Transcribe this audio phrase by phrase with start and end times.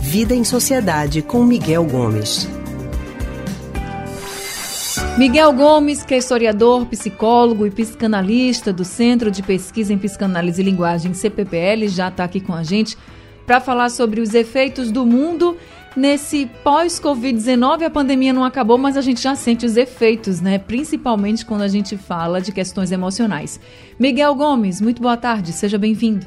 [0.00, 2.48] Vida em Sociedade com Miguel Gomes.
[5.16, 10.64] Miguel Gomes, que é historiador, psicólogo e psicanalista do Centro de Pesquisa em Psicanálise e
[10.64, 12.98] Linguagem, CPPL, já está aqui com a gente
[13.46, 15.56] para falar sobre os efeitos do mundo
[15.96, 17.84] nesse pós-Covid-19.
[17.84, 20.58] A pandemia não acabou, mas a gente já sente os efeitos, né?
[20.58, 23.60] Principalmente quando a gente fala de questões emocionais.
[23.98, 26.26] Miguel Gomes, muito boa tarde, seja bem-vindo.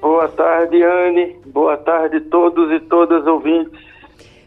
[0.00, 1.36] Boa tarde, Anne.
[1.46, 3.86] Boa tarde, todos e todas ouvintes.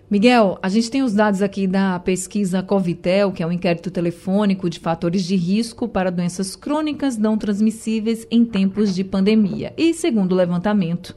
[0.10, 4.68] Miguel, a gente tem os dados aqui da pesquisa Covitel, que é um inquérito telefônico
[4.68, 9.72] de fatores de risco para doenças crônicas não transmissíveis em tempos de pandemia.
[9.78, 11.16] E segundo o levantamento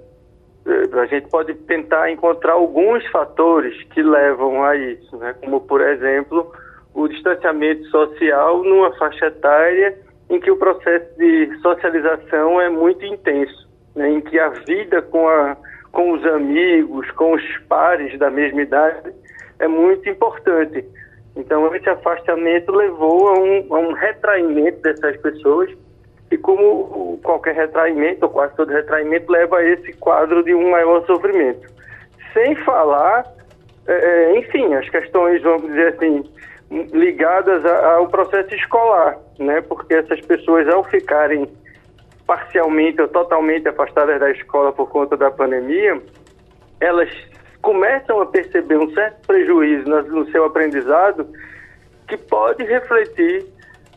[0.67, 5.35] é, a gente pode tentar encontrar alguns fatores que levam a isso, né?
[5.41, 6.53] como, por exemplo,
[6.95, 9.99] o distanciamento social numa faixa etária
[10.31, 14.09] em que o processo de socialização é muito intenso, né?
[14.09, 15.57] em que a vida com, a,
[15.91, 19.13] com os amigos, com os pares da mesma idade
[19.59, 20.85] é muito importante.
[21.37, 25.71] Então, esse afastamento levou a um, a um retraimento dessas pessoas,
[26.31, 31.05] e como qualquer retraimento, ou quase todo retraimento, leva a esse quadro de um maior
[31.07, 31.69] sofrimento.
[32.33, 33.25] Sem falar,
[33.89, 36.25] é, é enfim, as questões, vamos dizer assim,
[36.71, 39.61] ligadas ao processo escolar, né?
[39.61, 41.49] Porque essas pessoas, ao ficarem
[42.27, 46.01] parcialmente ou totalmente afastadas da escola por conta da pandemia,
[46.79, 47.11] elas
[47.61, 51.27] começam a perceber um certo prejuízo no seu aprendizado
[52.07, 53.47] que pode refletir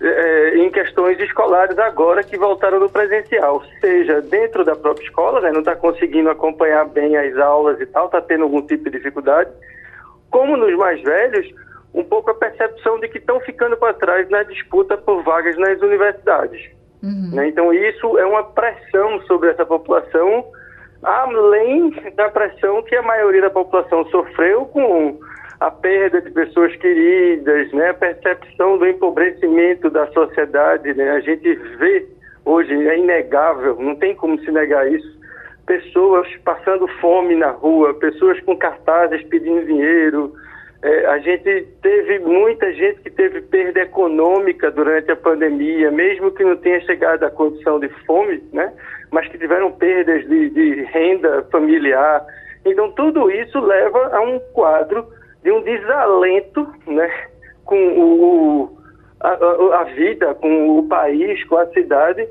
[0.01, 5.51] é, em questões escolares agora que voltaram do presencial, seja dentro da própria escola, né,
[5.51, 9.50] não está conseguindo acompanhar bem as aulas e tal, está tendo algum tipo de dificuldade,
[10.29, 11.47] como nos mais velhos,
[11.93, 15.81] um pouco a percepção de que estão ficando para trás na disputa por vagas nas
[15.81, 16.71] universidades.
[17.03, 17.31] Uhum.
[17.33, 17.49] Né?
[17.49, 20.45] Então, isso é uma pressão sobre essa população,
[21.03, 25.19] além da pressão que a maioria da população sofreu com
[25.59, 27.89] a perda de pessoas queridas, né?
[27.89, 30.93] a percepção do empobrecimento da sociedade.
[30.93, 31.11] Né?
[31.11, 32.07] A gente vê
[32.45, 35.13] hoje, é inegável, não tem como se negar isso,
[35.65, 40.33] pessoas passando fome na rua, pessoas com cartazes pedindo dinheiro,
[40.83, 46.44] é, a gente teve muita gente que teve perda econômica durante a pandemia, mesmo que
[46.44, 48.73] não tenha chegado à condição de fome, né?
[49.09, 52.25] Mas que tiveram perdas de, de renda familiar.
[52.66, 55.07] Então, tudo isso leva a um quadro
[55.41, 57.09] de um desalento, né?
[57.63, 58.77] Com o,
[59.22, 62.27] a, a vida, com o país, com a cidade,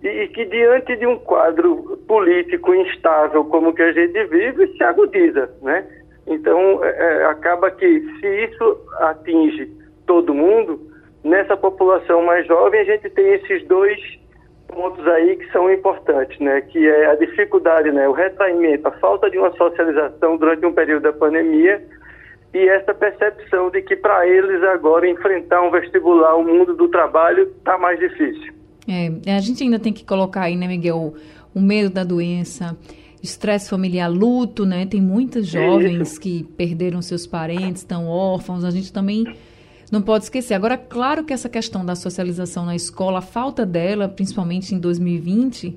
[0.00, 5.50] e que diante de um quadro político instável como que a gente vive, se agudiza,
[5.60, 5.84] né?
[6.26, 9.70] Então, é, é, acaba que se isso atinge
[10.06, 10.80] todo mundo,
[11.22, 13.98] nessa população mais jovem a gente tem esses dois
[14.68, 16.60] pontos aí que são importantes, né?
[16.62, 18.08] Que é a dificuldade, né?
[18.08, 21.82] O retraimento, a falta de uma socialização durante um período da pandemia
[22.52, 27.44] e essa percepção de que para eles agora enfrentar um vestibular, o mundo do trabalho,
[27.58, 28.52] está mais difícil.
[28.88, 31.14] É, a gente ainda tem que colocar aí, né, Miguel,
[31.54, 32.76] o medo da doença,
[33.26, 34.86] estresse familiar, luto, né?
[34.86, 36.20] Tem muitas jovens Isso.
[36.20, 38.64] que perderam seus parentes, estão órfãos.
[38.64, 39.24] A gente também
[39.90, 40.54] não pode esquecer.
[40.54, 45.76] Agora, claro que essa questão da socialização na escola, a falta dela, principalmente em 2020,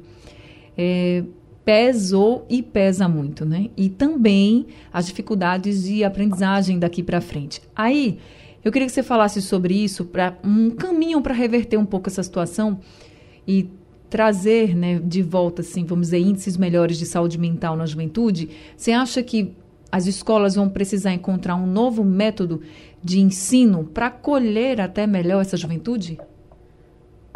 [0.78, 1.24] é,
[1.64, 3.70] pesou e pesa muito, né?
[3.78, 7.62] E também as dificuldades de aprendizagem daqui para frente.
[7.76, 8.18] Aí,
[8.64, 12.24] eu queria que você falasse sobre isso, para um caminho para reverter um pouco essa
[12.24, 12.80] situação
[13.48, 13.70] e
[14.10, 18.92] trazer né, de volta, assim, vamos dizer, índices melhores de saúde mental na juventude, você
[18.92, 19.56] acha que
[19.92, 22.62] as escolas vão precisar encontrar um novo método
[23.04, 26.20] de ensino para acolher até melhor essa juventude?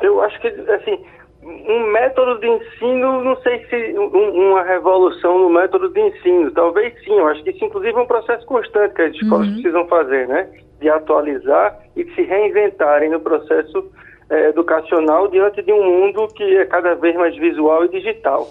[0.01, 0.99] Eu acho que, assim,
[1.45, 6.93] um método de ensino, não sei se um, uma revolução no método de ensino, talvez
[7.03, 9.53] sim, eu acho que isso inclusive é um processo constante que as escolas uhum.
[9.53, 10.49] precisam fazer, né?
[10.79, 13.91] De atualizar e de se reinventarem no processo
[14.33, 18.47] é, educacional diante de um mundo que é cada vez mais visual e digital.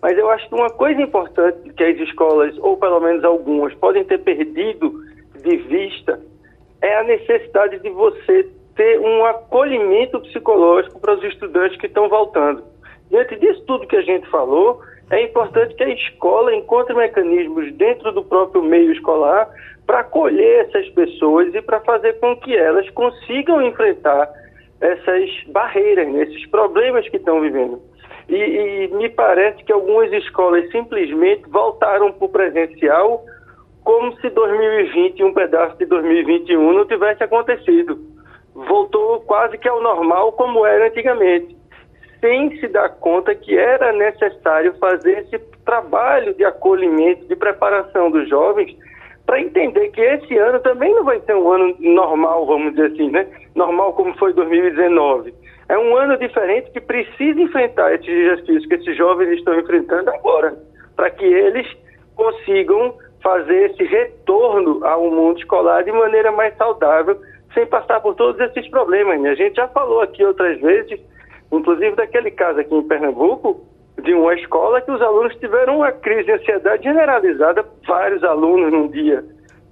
[0.00, 4.04] Mas eu acho que uma coisa importante que as escolas, ou pelo menos algumas, podem
[4.04, 4.92] ter perdido
[5.42, 6.20] de vista
[6.80, 12.62] é a necessidade de você ter um acolhimento psicológico para os estudantes que estão voltando.
[13.10, 14.80] Diante disso tudo que a gente falou,
[15.10, 19.48] é importante que a escola encontre mecanismos dentro do próprio meio escolar
[19.86, 24.28] para acolher essas pessoas e para fazer com que elas consigam enfrentar
[24.80, 27.80] essas barreiras, né, esses problemas que estão vivendo.
[28.28, 33.24] E, e me parece que algumas escolas simplesmente voltaram para o presencial
[33.84, 37.96] como se 2020 e um pedaço de 2021 não tivesse acontecido.
[38.52, 41.56] Voltou quase que ao normal como era antigamente,
[42.20, 48.28] sem se dar conta que era necessário fazer esse trabalho de acolhimento, de preparação dos
[48.28, 48.76] jovens,
[49.26, 53.10] para entender que esse ano também não vai ser um ano normal, vamos dizer assim,
[53.10, 53.26] né?
[53.56, 55.34] Normal como foi 2019.
[55.68, 60.56] É um ano diferente que precisa enfrentar esses desafios que esses jovens estão enfrentando agora,
[60.94, 61.66] para que eles
[62.14, 67.20] consigam fazer esse retorno ao mundo escolar de maneira mais saudável,
[67.52, 69.20] sem passar por todos esses problemas.
[69.20, 69.30] Né?
[69.30, 71.00] A gente já falou aqui outras vezes,
[71.50, 73.66] inclusive daquele caso aqui em Pernambuco,
[74.02, 78.88] de uma escola que os alunos tiveram uma crise de ansiedade generalizada, vários alunos num
[78.88, 79.24] dia.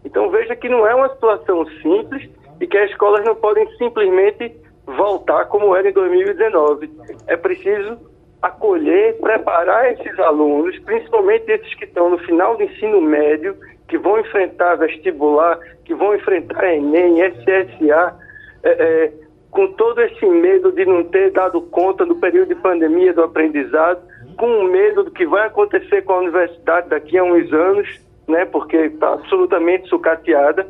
[0.04, 2.28] Então veja que não é uma situação simples
[2.60, 4.54] e que as escolas não podem simplesmente
[4.86, 6.90] voltar como era em 2019.
[7.26, 7.98] É preciso
[8.42, 13.56] acolher, preparar esses alunos, principalmente esses que estão no final do ensino médio,
[13.88, 18.14] que vão enfrentar vestibular, que vão enfrentar Enem, SSA,
[18.62, 19.12] é, é,
[19.54, 24.02] com todo esse medo de não ter dado conta do período de pandemia do aprendizado,
[24.36, 27.88] com medo do que vai acontecer com a universidade daqui a uns anos,
[28.26, 30.66] né, porque está absolutamente sucateada.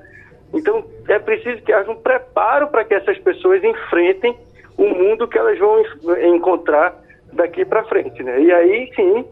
[0.52, 4.36] Então, é preciso que haja um preparo para que essas pessoas enfrentem
[4.76, 5.82] o mundo que elas vão
[6.22, 6.94] encontrar
[7.32, 8.38] daqui para frente, né?
[8.42, 9.24] E aí, sim,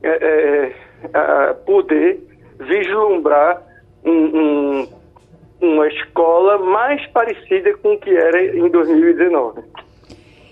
[0.00, 0.72] é,
[1.12, 2.20] é, poder
[2.60, 3.62] vislumbrar
[4.04, 4.88] um, um,
[5.66, 9.62] uma escola mais parecida com o que era em 2019.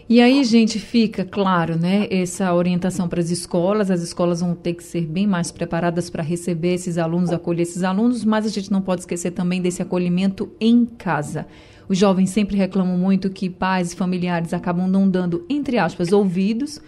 [0.08, 3.92] E aí, gente, fica claro, né, essa orientação para as escolas.
[3.92, 7.84] As escolas vão ter que ser bem mais preparadas para receber esses alunos, acolher esses
[7.84, 11.46] alunos, mas a gente não pode esquecer também desse acolhimento em casa.
[11.88, 16.80] Os jovens sempre reclamam muito que pais e familiares acabam não dando, entre aspas, ouvidos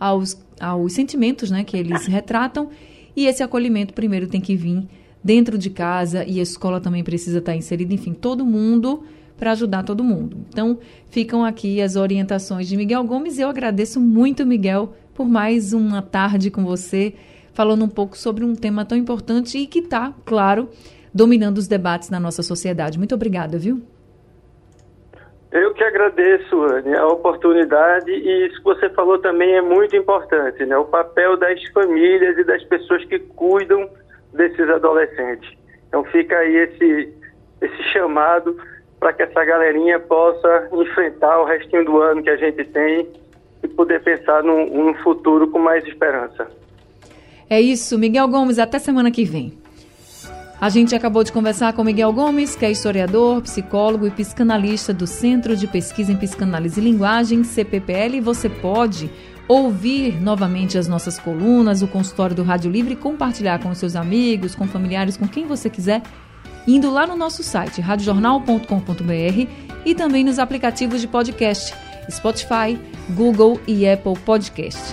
[0.00, 2.70] aos, aos sentimentos né, que eles retratam.
[3.14, 4.88] E esse acolhimento primeiro tem que vir
[5.22, 7.94] dentro de casa e a escola também precisa estar inserida.
[7.94, 9.04] Enfim, todo mundo
[9.38, 10.36] para ajudar todo mundo.
[10.48, 10.78] Então,
[11.10, 13.38] ficam aqui as orientações de Miguel Gomes.
[13.38, 17.14] Eu agradeço muito, Miguel, por mais uma tarde com você,
[17.52, 20.68] falando um pouco sobre um tema tão importante e que está, claro,
[21.12, 22.98] dominando os debates na nossa sociedade.
[22.98, 23.82] Muito obrigada, viu?
[25.50, 30.64] Eu que agradeço, Anne, a oportunidade e isso que você falou também é muito importante,
[30.64, 30.78] né?
[30.78, 33.90] O papel das famílias e das pessoas que cuidam
[34.32, 35.50] desses adolescentes.
[35.88, 37.12] Então fica aí esse,
[37.60, 38.56] esse chamado
[38.98, 43.08] para que essa galerinha possa enfrentar o restinho do ano que a gente tem
[43.62, 46.48] e poder pensar num, num futuro com mais esperança.
[47.50, 49.58] É isso, Miguel Gomes, até semana que vem.
[50.60, 55.08] A gente acabou de conversar com Miguel Gomes, que é historiador, psicólogo e psicanalista do
[55.08, 59.10] Centro de Pesquisa em Psicanálise e Linguagem, CPPL, você pode
[59.48, 64.66] ouvir novamente as nossas colunas, o consultório do Rádio Livre, compartilhar com seus amigos, com
[64.66, 66.02] familiares, com quem você quiser
[66.66, 69.50] indo lá no nosso site radiojornal.com.br
[69.84, 71.74] e também nos aplicativos de podcast
[72.10, 72.78] Spotify,
[73.10, 74.92] Google e Apple Podcast.